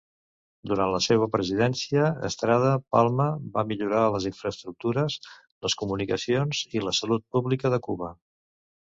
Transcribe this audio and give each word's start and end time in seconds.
Durant 0.69 0.91
la 0.93 0.99
seva 1.07 1.25
presidència, 1.33 2.05
Estrada 2.29 2.71
Palma 2.95 3.27
va 3.57 3.63
millorar 3.71 3.99
les 4.15 4.25
infraestructures, 4.29 5.17
les 5.67 5.75
comunicacions 5.83 6.63
i 6.79 6.83
la 6.87 6.95
salut 7.01 7.27
pública 7.37 7.73
de 7.75 7.81
Cuba. 7.89 8.11